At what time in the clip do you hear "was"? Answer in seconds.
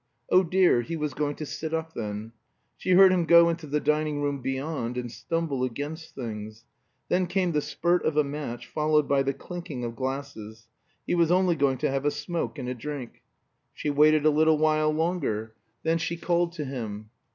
0.97-1.13, 11.13-11.29